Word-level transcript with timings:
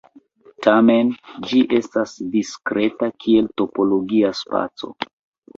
Tamen, 0.67 1.11
ĝi 1.51 1.59
estas 1.79 2.15
diskreta 2.37 3.11
kiel 3.25 3.51
topologia 3.63 4.33
spaco. 4.41 4.95